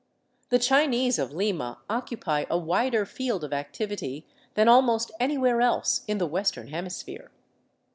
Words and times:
The 0.49 0.57
Chinese 0.57 1.19
of 1.19 1.31
Lima 1.31 1.77
occupy 1.87 2.45
a 2.49 2.57
wider 2.57 3.05
field 3.05 3.43
of 3.43 3.53
activity 3.53 4.25
than 4.55 4.67
almost 4.67 5.11
anywhere 5.19 5.61
else 5.61 6.01
in 6.07 6.17
the 6.17 6.25
Western 6.25 6.69
hemisphere. 6.69 7.29